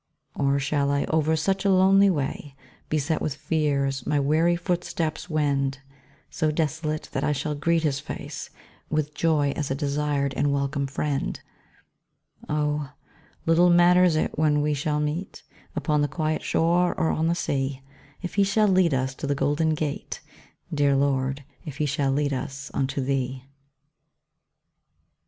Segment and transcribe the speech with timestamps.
[0.33, 2.55] Or shall I over such a lonely way,
[2.89, 5.77] Beset with fears, my weary footsteps wend,
[6.31, 8.49] So desolate, that I shall greet his face
[8.89, 11.39] With joy as a desired and welcome friend?
[12.49, 12.93] Oh,
[13.45, 15.43] little matters it when we shall meet,
[15.75, 17.83] Upon the quiet shore, or on the sea,
[18.23, 20.19] If he shall lead us to the golden gate,
[20.73, 23.45] Dear Lord, if he shall lead us unto Thee.